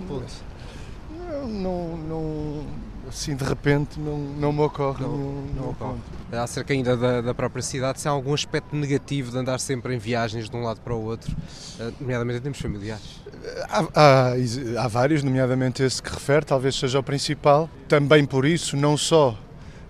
Não, 0.09 1.49
não, 1.49 1.97
não, 1.97 2.67
assim 3.09 3.37
de 3.37 3.45
repente 3.45 3.99
não, 3.99 4.19
não 4.19 4.53
me 4.53 4.61
ocorre 4.61 5.03
não, 5.03 5.17
nenhum, 5.17 5.47
não 5.57 5.71
ocorre. 5.71 5.99
Acerca 6.33 6.73
ainda 6.73 6.97
da, 6.97 7.21
da, 7.21 7.35
própria 7.35 7.63
cidade, 7.63 8.01
se 8.01 8.09
há 8.09 8.11
algum 8.11 8.35
aspecto 8.35 8.75
negativo 8.75 9.31
de 9.31 9.39
andar 9.39 9.59
sempre 9.59 9.95
em 9.95 9.99
viagens 9.99 10.49
de 10.49 10.57
um 10.57 10.63
lado 10.63 10.81
para 10.81 10.95
o 10.95 11.03
outro, 11.03 11.35
eh, 11.81 11.93
nomeadamente 12.01 12.39
em 12.39 12.43
termos 12.43 12.61
familiares? 12.61 13.21
Há, 13.69 13.85
há, 13.95 14.85
há 14.85 14.89
vários, 14.89 15.23
nomeadamente 15.23 15.83
esse 15.83 16.03
que 16.03 16.11
refere, 16.11 16.45
talvez 16.45 16.75
seja 16.75 16.99
o 16.99 17.03
principal. 17.03 17.69
Também 17.89 18.25
por 18.25 18.45
isso, 18.45 18.77
não 18.77 18.97
só, 18.97 19.37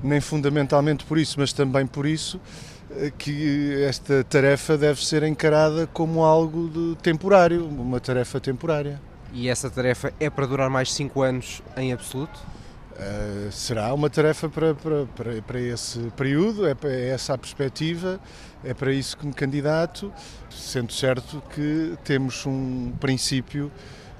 nem 0.02 0.20
fundamentalmente 0.20 1.04
por 1.04 1.18
isso, 1.18 1.36
mas 1.38 1.52
também 1.52 1.86
por 1.86 2.06
isso, 2.06 2.40
eh, 2.90 3.12
que 3.16 3.82
esta 3.84 4.24
tarefa 4.24 4.76
deve 4.76 5.04
ser 5.04 5.22
encarada 5.22 5.86
como 5.86 6.24
algo 6.24 6.68
de 6.68 6.96
temporário, 7.02 7.66
uma 7.66 8.00
tarefa 8.00 8.40
temporária. 8.40 9.00
E 9.32 9.48
essa 9.48 9.68
tarefa 9.68 10.12
é 10.20 10.30
para 10.30 10.46
durar 10.46 10.70
mais 10.70 10.92
5 10.92 11.22
anos 11.22 11.62
em 11.76 11.92
absoluto? 11.92 12.38
Uh, 12.94 13.50
será 13.50 13.92
uma 13.92 14.08
tarefa 14.08 14.48
para, 14.48 14.72
para, 14.72 15.06
para, 15.06 15.42
para 15.42 15.60
esse 15.60 15.98
período, 16.16 16.64
é, 16.64 16.76
é 16.84 17.08
essa 17.08 17.34
a 17.34 17.38
perspectiva, 17.38 18.20
é 18.62 18.72
para 18.72 18.92
isso 18.92 19.16
que 19.16 19.26
me 19.26 19.32
candidato, 19.32 20.12
sendo 20.48 20.92
certo 20.92 21.42
que 21.52 21.98
temos 22.04 22.46
um 22.46 22.92
princípio, 23.00 23.68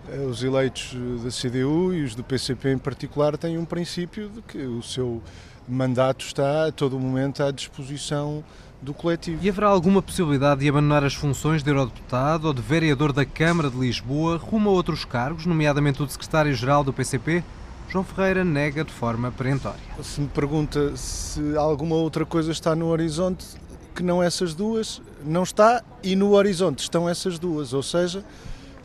uh, 0.08 0.26
os 0.26 0.42
eleitos 0.42 0.92
da 1.22 1.30
CDU 1.30 1.94
e 1.94 2.02
os 2.02 2.16
do 2.16 2.24
PCP 2.24 2.72
em 2.72 2.78
particular 2.78 3.38
têm 3.38 3.56
um 3.58 3.64
princípio 3.64 4.28
de 4.28 4.42
que 4.42 4.58
o 4.58 4.82
seu 4.82 5.22
mandato 5.68 6.26
está 6.26 6.66
a 6.66 6.72
todo 6.72 6.98
momento 6.98 7.44
à 7.44 7.52
disposição 7.52 8.42
do 8.82 8.92
coletivo. 8.92 9.38
E 9.40 9.48
haverá 9.48 9.68
alguma 9.68 10.02
possibilidade 10.02 10.62
de 10.62 10.68
abandonar 10.68 11.04
as 11.04 11.14
funções 11.14 11.62
de 11.62 11.70
eurodeputado 11.70 12.48
ou 12.48 12.52
de 12.52 12.60
vereador 12.60 13.12
da 13.12 13.24
Câmara 13.24 13.70
de 13.70 13.78
Lisboa 13.78 14.36
rumo 14.36 14.68
a 14.68 14.72
outros 14.72 15.04
cargos, 15.04 15.46
nomeadamente 15.46 16.02
o 16.02 16.06
de 16.06 16.12
secretário-geral 16.12 16.82
do 16.82 16.92
PCP? 16.92 17.44
João 17.88 18.04
Ferreira 18.04 18.44
nega 18.44 18.84
de 18.84 18.92
forma 18.92 19.30
perentória. 19.30 19.80
Se 20.02 20.20
me 20.20 20.28
pergunta 20.28 20.96
se 20.96 21.56
alguma 21.56 21.94
outra 21.96 22.26
coisa 22.26 22.50
está 22.50 22.74
no 22.74 22.86
horizonte, 22.86 23.46
que 23.94 24.02
não 24.02 24.22
essas 24.22 24.54
duas, 24.54 25.00
não 25.24 25.42
está, 25.42 25.82
e 26.02 26.16
no 26.16 26.32
horizonte 26.32 26.80
estão 26.80 27.08
essas 27.08 27.38
duas, 27.38 27.72
ou 27.72 27.82
seja, 27.82 28.24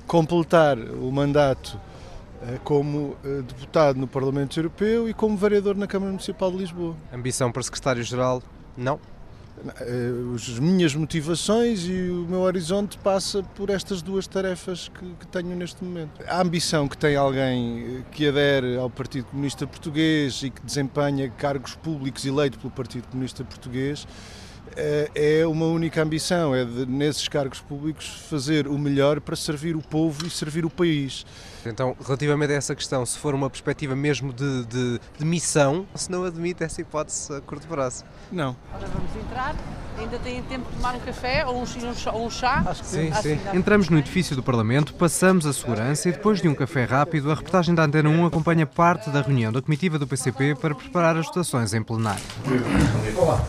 completar 0.05 0.77
o 0.77 1.11
mandato 1.11 1.79
eh, 2.41 2.59
como 2.63 3.17
eh, 3.23 3.41
deputado 3.41 3.99
no 3.99 4.07
Parlamento 4.07 4.59
Europeu 4.59 5.09
e 5.09 5.13
como 5.13 5.35
vereador 5.35 5.75
na 5.75 5.87
Câmara 5.87 6.11
Municipal 6.11 6.51
de 6.51 6.57
Lisboa. 6.57 6.95
Ambição 7.11 7.51
para 7.51 7.63
secretário-geral? 7.63 8.41
Não. 8.77 8.99
Eh, 9.81 10.35
as 10.35 10.59
minhas 10.59 10.95
motivações 10.95 11.85
e 11.85 12.09
o 12.09 12.25
meu 12.29 12.41
horizonte 12.41 12.97
passa 12.97 13.43
por 13.43 13.69
estas 13.69 14.01
duas 14.01 14.25
tarefas 14.25 14.87
que, 14.87 15.05
que, 15.19 15.27
tenho 15.27 15.55
neste 15.55 15.83
momento. 15.83 16.23
A 16.27 16.41
ambição 16.41 16.87
que 16.87 16.97
tem 16.97 17.15
alguém 17.15 18.05
que 18.11 18.27
adere 18.27 18.77
ao 18.77 18.89
Partido 18.89 19.25
Comunista 19.25 19.67
Português 19.67 20.41
e 20.43 20.49
que 20.49 20.61
desempenha 20.61 21.29
cargos 21.29 21.75
públicos 21.75 22.25
eleitos 22.25 22.59
pelo 22.59 22.71
Partido 22.71 23.07
Comunista 23.07 23.43
Português 23.43 24.07
eh, 24.75 25.41
é 25.41 25.47
uma 25.47 25.65
única 25.65 26.01
ambição, 26.01 26.53
é 26.55 26.63
de, 26.63 26.85
nesses 26.85 27.27
cargos 27.27 27.59
públicos 27.59 28.07
fazer 28.29 28.67
o 28.67 28.77
melhor 28.77 29.19
para 29.19 29.35
servir 29.35 29.75
o 29.75 29.81
povo 29.81 30.25
e 30.25 30.29
servir 30.29 30.65
o 30.65 30.69
país. 30.69 31.25
Então, 31.65 31.95
relativamente 32.05 32.53
a 32.53 32.55
essa 32.55 32.75
questão, 32.75 33.05
se 33.05 33.17
for 33.17 33.33
uma 33.33 33.49
perspectiva 33.49 33.95
mesmo 33.95 34.31
de, 34.31 34.65
de, 34.65 34.99
de 35.17 35.25
missão, 35.25 35.85
se 35.95 36.09
não 36.11 36.23
admite 36.23 36.63
essa 36.63 36.81
hipótese 36.81 37.33
a 37.33 37.41
curto 37.41 37.67
prazo? 37.67 38.03
Não. 38.31 38.55
Ora, 38.73 38.87
vamos 38.87 39.15
entrar. 39.15 39.55
Ainda 39.97 40.17
têm 40.19 40.41
tempo 40.43 40.69
de 40.69 40.77
tomar 40.77 40.95
um 40.95 40.99
café 40.99 41.45
ou 41.45 41.55
um, 41.55 41.63
um, 41.63 42.25
um 42.25 42.29
chá? 42.29 42.63
Acho 42.65 42.83
que 42.83 42.87
sim, 42.87 43.11
sim. 43.15 43.21
sim. 43.21 43.39
Entramos 43.53 43.89
no 43.89 43.97
edifício 43.97 44.33
do 44.33 44.41
Parlamento, 44.41 44.93
passamos 44.93 45.45
a 45.45 45.51
segurança 45.51 46.07
e 46.07 46.13
depois 46.13 46.41
de 46.41 46.47
um 46.47 46.55
café 46.55 46.85
rápido, 46.85 47.29
a 47.29 47.35
reportagem 47.35 47.75
da 47.75 47.83
Antena 47.83 48.09
1 48.09 48.25
acompanha 48.27 48.65
parte 48.65 49.09
da 49.09 49.21
reunião 49.21 49.51
da 49.51 49.61
comitiva 49.61 49.99
do 49.99 50.07
PCP 50.07 50.55
para 50.55 50.73
preparar 50.73 51.17
as 51.17 51.25
votações 51.25 51.73
em 51.73 51.83
plenário. 51.83 52.23
Olá. 53.17 53.45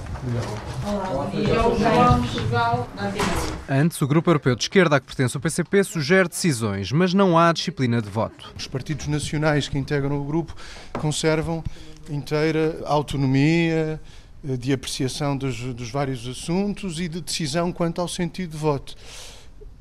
Antes, 3.69 4.03
o 4.03 4.09
Grupo 4.09 4.29
Europeu 4.29 4.57
de 4.57 4.65
Esquerda 4.65 4.97
a 4.97 5.01
que 5.01 5.07
pertence 5.07 5.37
o 5.37 5.41
PCP 5.41 5.85
sugere 5.85 6.29
decisões, 6.29 6.91
mas 6.91 7.15
não 7.15 7.39
há 7.39 7.53
disciplina 7.53 8.00
de 8.01 8.09
voto. 8.09 8.53
Os 8.57 8.67
partidos 8.67 9.07
nacionais 9.07 9.69
que 9.69 9.79
integram 9.79 10.21
o 10.21 10.25
grupo 10.25 10.55
conservam 10.93 11.63
inteira 12.09 12.81
autonomia 12.85 14.01
eh, 14.49 14.57
de 14.57 14.73
apreciação 14.73 15.37
dos, 15.37 15.59
dos 15.75 15.91
vários 15.91 16.27
assuntos 16.27 16.99
e 16.99 17.09
de 17.09 17.21
decisão 17.21 17.73
quanto 17.73 18.01
ao 18.01 18.09
sentido 18.09 18.53
de 18.53 18.57
voto. 18.57 18.95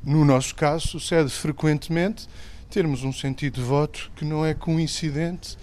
No 0.04 0.24
nosso 0.24 0.56
caso, 0.56 0.88
sucede 0.88 1.30
frequentemente 1.30 2.28
termos 2.70 3.04
um 3.04 3.12
sentido 3.12 3.56
de 3.56 3.62
voto 3.62 4.12
que 4.16 4.24
não 4.24 4.46
é 4.46 4.54
coincidente, 4.54 5.58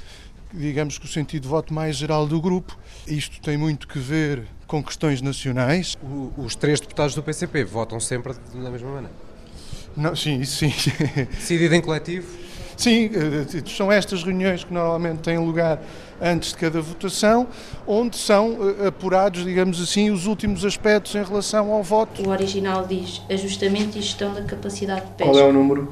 digamos 0.53 0.99
que 0.99 1.05
o 1.05 1.09
sentido 1.09 1.43
de 1.43 1.49
voto 1.49 1.73
mais 1.73 1.97
geral 1.97 2.27
do 2.27 2.41
grupo. 2.41 2.77
Isto 3.07 3.41
tem 3.41 3.57
muito 3.57 3.87
que 3.87 3.99
ver 3.99 4.43
com 4.67 4.83
questões 4.83 5.23
nacionais. 5.23 5.97
O, 6.03 6.33
os 6.37 6.57
três 6.57 6.81
deputados 6.81 7.15
do 7.15 7.23
PCP 7.23 7.65
votam 7.65 8.01
sempre 8.01 8.35
da 8.55 8.71
mesma 8.71 8.91
maneira? 8.91 9.15
Não, 9.97 10.15
sim, 10.15 10.41
isso 10.41 10.59
sim. 10.59 10.73
Decidido 11.33 11.75
em 11.75 11.81
coletivo? 11.81 12.46
Sim, 12.77 13.11
eh, 13.15 13.63
são 13.67 13.91
estas 13.91 14.23
reuniões 14.23 14.63
que 14.63 14.73
normalmente 14.73 15.21
têm 15.21 15.39
lugar 15.39 15.81
antes 16.21 16.51
de 16.51 16.59
cada 16.59 16.81
votação, 16.81 17.47
onde 17.87 18.17
são 18.17 18.57
eh, 18.81 18.89
apurados, 18.89 19.45
digamos 19.45 19.81
assim, 19.81 20.11
os 20.11 20.27
últimos 20.27 20.65
aspectos 20.65 21.15
em 21.15 21.25
relação 21.25 21.73
ao 21.73 21.83
voto. 21.83 22.23
O 22.23 22.31
original 22.31 22.87
diz 22.87 23.23
ajustamento 23.31 23.99
e 23.99 24.03
gestão 24.03 24.35
da 24.35 24.43
capacidade 24.43 25.07
de 25.07 25.13
pesca. 25.13 25.33
Qual 25.33 25.39
é 25.39 25.49
o 25.49 25.53
número? 25.53 25.83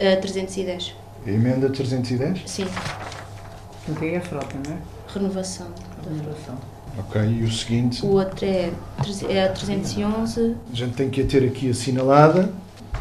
Uh, 0.00 0.20
310. 0.20 0.96
A 1.24 1.30
emenda 1.30 1.70
310? 1.70 2.42
Sim. 2.46 2.66
O 3.88 3.94
que 3.94 4.06
é 4.06 4.16
a 4.16 4.20
frota, 4.20 4.56
não 4.66 4.74
é? 4.74 4.78
Renovação 5.12 5.68
da 5.68 6.22
frota. 6.22 6.58
Ok, 6.98 7.22
e 7.22 7.42
o 7.42 7.50
seguinte? 7.50 8.04
O 8.04 8.10
outro 8.10 8.44
é, 8.44 8.70
é 9.28 9.44
a 9.44 9.48
311. 9.48 10.56
A 10.70 10.76
gente 10.76 10.94
tem 10.94 11.08
que 11.08 11.22
a 11.22 11.26
ter 11.26 11.44
aqui 11.44 11.70
assinalada 11.70 12.52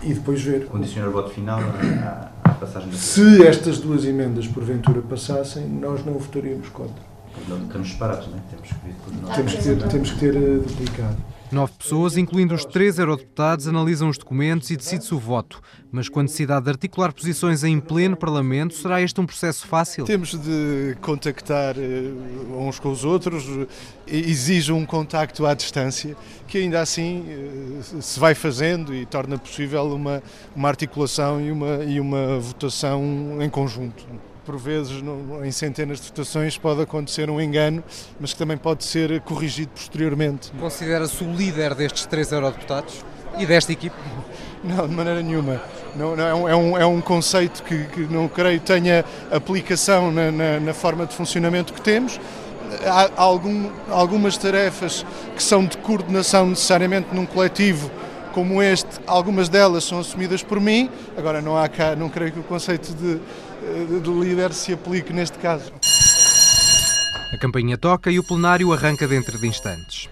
e 0.02 0.14
depois 0.14 0.42
ver. 0.42 0.68
Condicionar 0.68 1.10
o 1.10 1.12
voto 1.12 1.30
final 1.30 1.60
à 1.60 2.30
passagem 2.62 2.92
Se 2.94 3.46
estas 3.46 3.80
duas 3.80 4.06
emendas 4.06 4.48
porventura 4.48 5.02
passassem, 5.02 5.68
nós 5.68 6.06
não 6.06 6.14
votaríamos 6.14 6.70
contra. 6.70 7.12
Não, 7.48 7.64
estamos 7.64 7.92
separados, 7.92 8.28
não 8.28 8.38
é? 8.38 8.42
Temos 8.52 8.70
que 8.70 8.76
por 8.76 9.36
Temos 9.36 9.54
que 9.54 9.64
ter, 9.64 9.88
temos 9.88 10.12
que 10.12 10.20
ter 10.20 10.34
duplicado. 10.34 11.18
Nove 11.52 11.74
pessoas, 11.78 12.16
incluindo 12.16 12.56
os 12.56 12.64
três 12.64 12.98
eurodeputados, 12.98 13.68
analisam 13.68 14.08
os 14.08 14.18
documentos 14.18 14.70
e 14.70 14.78
decide-se 14.78 15.14
o 15.14 15.20
voto. 15.20 15.62
Mas 15.92 16.08
com 16.08 16.22
a 16.22 16.24
necessidade 16.24 16.64
de 16.64 16.72
articular 16.72 17.12
posições 17.12 17.66
em 17.66 17.78
pleno 17.78 18.16
Parlamento, 18.16 18.74
será 18.74 19.02
este 19.02 19.20
um 19.20 19.26
processo 19.26 19.68
fácil? 19.68 20.06
Temos 20.06 20.32
de 20.32 20.96
contactar 21.02 21.76
eh, 21.78 22.10
uns 22.58 22.80
com 22.80 22.90
os 22.90 23.04
outros, 23.04 23.44
exige 24.08 24.72
um 24.72 24.86
contacto 24.86 25.46
à 25.46 25.54
distância, 25.54 26.16
que 26.48 26.58
ainda 26.58 26.80
assim 26.80 27.26
eh, 27.28 28.02
se 28.02 28.18
vai 28.18 28.34
fazendo 28.34 28.96
e 28.96 29.06
torna 29.06 29.38
possível 29.38 29.94
uma, 29.94 30.24
uma 30.56 30.70
articulação 30.70 31.42
e 31.42 31.52
uma, 31.52 31.84
e 31.84 32.00
uma 32.00 32.40
votação 32.40 33.40
em 33.42 33.50
conjunto 33.50 34.06
por 34.46 34.58
vezes 34.58 35.04
em 35.44 35.52
centenas 35.52 36.00
de 36.00 36.08
votações 36.08 36.58
pode 36.58 36.82
acontecer 36.82 37.30
um 37.30 37.40
engano, 37.40 37.84
mas 38.20 38.34
que 38.34 38.40
também 38.40 38.58
pode 38.58 38.84
ser 38.84 39.22
corrigido 39.22 39.72
posteriormente. 39.72 40.52
Considera-se 40.60 41.24
o 41.24 41.32
líder 41.32 41.76
destes 41.76 42.06
três 42.06 42.32
eurodeputados 42.32 43.04
e 43.38 43.46
desta 43.46 43.72
equipe? 43.72 43.96
Não, 44.64 44.88
de 44.88 44.94
maneira 44.94 45.22
nenhuma. 45.22 45.60
Não, 45.96 46.16
não, 46.16 46.28
é, 46.28 46.34
um, 46.34 46.48
é, 46.50 46.56
um, 46.56 46.78
é 46.78 46.86
um 46.86 47.02
conceito 47.02 47.64
que, 47.64 47.84
que 47.86 48.02
não 48.02 48.28
creio 48.28 48.60
tenha 48.60 49.04
aplicação 49.32 50.12
na, 50.12 50.32
na, 50.32 50.60
na 50.60 50.74
forma 50.74 51.06
de 51.08 51.16
funcionamento 51.16 51.74
que 51.74 51.82
temos. 51.82 52.20
Há 52.86 53.10
algum, 53.16 53.72
algumas 53.90 54.38
tarefas 54.38 55.04
que 55.36 55.42
são 55.42 55.66
de 55.66 55.78
coordenação 55.80 56.46
necessariamente 56.46 57.08
num 57.12 57.26
coletivo 57.26 57.90
como 58.34 58.62
este, 58.62 59.00
algumas 59.06 59.50
delas 59.50 59.84
são 59.84 60.00
assumidas 60.00 60.42
por 60.44 60.60
mim. 60.60 60.90
Agora 61.18 61.42
não 61.42 61.58
há 61.58 61.68
cá, 61.68 61.96
não 61.96 62.10
creio 62.10 62.32
que 62.32 62.40
o 62.40 62.44
conceito 62.44 62.94
de 62.94 63.20
do 64.04 64.24
líder 64.24 64.54
se 64.54 64.74
aplique 64.74 65.14
neste 65.14 65.38
caso. 65.38 65.72
A 67.32 67.38
campainha 67.38 67.78
toca 67.78 68.12
e 68.12 68.20
o 68.20 68.24
plenário 68.24 68.74
arranca 68.74 69.08
dentro 69.08 69.38
de 69.38 69.48
instantes. 69.48 70.10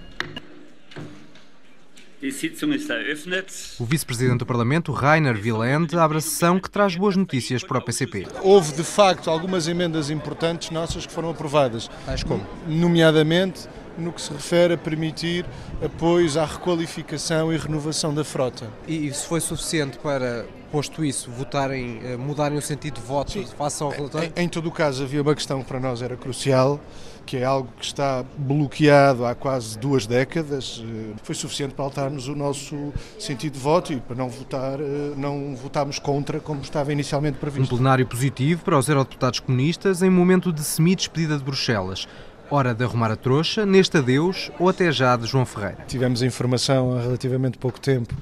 O 3.80 3.86
vice-presidente 3.86 4.40
do 4.40 4.46
Parlamento, 4.46 4.92
Rainer 4.92 5.38
Wieland, 5.38 5.98
abre 5.98 6.18
a 6.18 6.22
sessão 6.22 6.60
que 6.60 6.70
traz 6.70 6.96
boas 6.96 7.16
notícias 7.16 7.64
para 7.64 7.78
o 7.78 7.82
PCP. 7.82 8.28
Houve, 8.42 8.74
de 8.74 8.84
facto, 8.84 9.30
algumas 9.30 9.70
emendas 9.70 10.10
importantes 10.10 10.70
nossas 10.70 11.06
que 11.06 11.14
foram 11.14 11.30
aprovadas. 11.30 11.90
Tais 12.06 12.22
como? 12.22 12.46
Nomeadamente 12.68 13.70
no 13.98 14.12
que 14.12 14.22
se 14.22 14.32
refere 14.32 14.74
a 14.74 14.78
permitir 14.78 15.46
apoios 15.84 16.36
à 16.38 16.46
requalificação 16.46 17.54
e 17.54 17.58
renovação 17.58 18.14
da 18.14 18.24
frota. 18.24 18.70
E 18.88 19.08
isso 19.08 19.28
foi 19.28 19.40
suficiente 19.40 19.98
para, 19.98 20.46
posto 20.72 21.04
isso, 21.04 21.30
votarem, 21.32 22.00
eh, 22.04 22.18
mudarem 22.18 22.58
o 22.58 22.62
sentido 22.62 22.96
de 22.96 23.02
voto 23.02 23.32
Sim. 23.32 23.46
face 23.58 23.84
ao 23.84 23.90
relatório? 23.90 24.32
Em, 24.36 24.44
em 24.44 24.48
todo 24.48 24.68
o 24.68 24.72
caso, 24.72 25.04
havia 25.04 25.22
uma 25.22 25.36
questão 25.36 25.62
que 25.62 25.68
para 25.68 25.80
nós 25.80 26.02
era 26.02 26.16
crucial, 26.16 26.80
que 27.26 27.38
é 27.38 27.44
algo 27.44 27.70
que 27.78 27.86
está 27.86 28.26
bloqueado 28.38 29.24
há 29.24 29.36
quase 29.36 29.78
duas 29.78 30.08
décadas, 30.08 30.84
eh, 30.84 31.14
foi 31.22 31.36
suficiente 31.36 31.76
para 31.76 31.86
alterarmos 31.86 32.28
o 32.28 32.36
nosso 32.36 32.92
sentido 33.20 33.54
de 33.54 33.60
voto 33.60 33.94
e 33.94 34.00
para 34.00 34.16
não 34.16 34.30
votar, 34.30 34.80
eh, 34.80 35.14
não 35.16 35.56
votarmos 35.56 36.00
contra 36.00 36.40
como 36.40 36.62
estava 36.62 36.92
inicialmente 36.92 37.38
previsto. 37.38 37.74
Um 37.74 37.78
plenário 37.78 38.08
positivo 38.08 38.64
para 38.64 38.78
os 38.78 38.90
eurodeputados 38.90 39.40
comunistas 39.40 40.02
em 40.02 40.10
momento 40.10 40.52
de 40.52 40.64
semi-despedida 40.64 41.38
de 41.38 41.44
Bruxelas. 41.44 42.08
Hora 42.50 42.74
de 42.74 42.84
arrumar 42.84 43.12
a 43.12 43.16
trouxa, 43.16 43.64
neste 43.64 43.98
adeus 43.98 44.50
ou 44.58 44.68
até 44.68 44.92
já 44.92 45.16
de 45.16 45.28
João 45.28 45.46
Ferreira. 45.46 45.86
Tivemos 45.88 46.24
informação 46.24 46.98
há 46.98 47.02
relativamente 47.02 47.60
pouco 47.60 47.80
tempo 47.80 48.16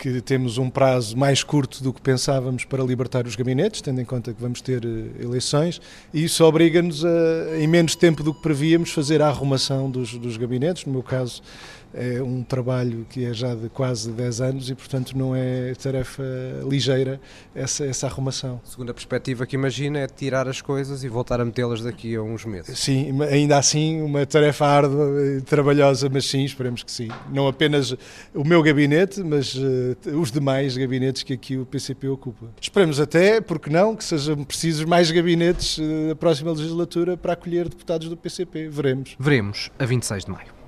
que 0.00 0.22
temos 0.22 0.56
um 0.56 0.70
prazo 0.70 1.14
mais 1.14 1.44
curto 1.44 1.82
do 1.84 1.92
que 1.92 2.00
pensávamos 2.00 2.64
para 2.64 2.82
libertar 2.82 3.26
os 3.26 3.36
gabinetes, 3.36 3.82
tendo 3.82 4.00
em 4.00 4.04
conta 4.04 4.32
que 4.32 4.40
vamos 4.40 4.62
ter 4.62 4.82
eh, 4.82 5.22
eleições, 5.22 5.78
e 6.14 6.24
isso 6.24 6.42
obriga-nos 6.42 7.04
a, 7.04 7.58
em 7.58 7.66
menos 7.66 7.94
tempo 7.94 8.22
do 8.22 8.32
que 8.32 8.40
prevíamos, 8.40 8.92
fazer 8.92 9.20
a 9.20 9.28
arrumação 9.28 9.90
dos, 9.90 10.14
dos 10.14 10.38
gabinetes. 10.38 10.86
No 10.86 10.92
meu 10.92 11.02
caso, 11.02 11.42
é 11.92 12.22
um 12.22 12.42
trabalho 12.42 13.06
que 13.08 13.24
é 13.24 13.32
já 13.32 13.54
de 13.54 13.68
quase 13.68 14.10
10 14.10 14.40
anos 14.40 14.70
e, 14.70 14.74
portanto, 14.74 15.16
não 15.16 15.34
é 15.34 15.74
tarefa 15.74 16.22
ligeira 16.68 17.20
essa, 17.54 17.84
essa 17.84 18.06
arrumação. 18.06 18.60
Segundo 18.64 18.90
a 18.90 18.94
perspectiva 18.94 19.46
que 19.46 19.56
imagina, 19.56 19.98
é 19.98 20.06
tirar 20.06 20.48
as 20.48 20.60
coisas 20.60 21.02
e 21.02 21.08
voltar 21.08 21.40
a 21.40 21.44
metê-las 21.44 21.82
daqui 21.82 22.14
a 22.14 22.22
uns 22.22 22.44
meses. 22.44 22.78
Sim, 22.78 23.20
ainda 23.22 23.58
assim, 23.58 24.00
uma 24.02 24.24
tarefa 24.24 24.66
árdua 24.66 25.36
e 25.36 25.40
trabalhosa, 25.40 26.08
mas 26.08 26.26
sim, 26.26 26.44
esperemos 26.44 26.82
que 26.82 26.92
sim. 26.92 27.08
Não 27.32 27.48
apenas 27.48 27.92
o 28.34 28.44
meu 28.44 28.62
gabinete, 28.62 29.22
mas 29.22 29.54
uh, 29.54 30.18
os 30.20 30.30
demais 30.30 30.76
gabinetes 30.76 31.22
que 31.22 31.32
aqui 31.32 31.56
o 31.56 31.66
PCP 31.66 32.08
ocupa. 32.08 32.46
Esperemos 32.60 33.00
até, 33.00 33.40
porque 33.40 33.70
não, 33.70 33.96
que 33.96 34.04
sejam 34.04 34.44
precisos 34.44 34.84
mais 34.84 35.10
gabinetes 35.10 35.78
uh, 35.78 36.14
próxima 36.16 36.52
legislatura 36.52 37.16
para 37.16 37.32
acolher 37.32 37.68
deputados 37.68 38.08
do 38.08 38.16
PCP. 38.16 38.68
Veremos. 38.68 39.16
Veremos, 39.18 39.70
a 39.78 39.84
26 39.84 40.24
de 40.24 40.30
maio. 40.30 40.59